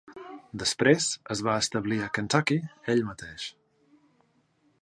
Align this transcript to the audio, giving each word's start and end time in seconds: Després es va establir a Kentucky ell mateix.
Després 0.63 1.09
es 1.35 1.43
va 1.49 1.57
establir 1.65 2.01
a 2.05 2.09
Kentucky 2.17 2.57
ell 2.95 3.07
mateix. 3.11 3.47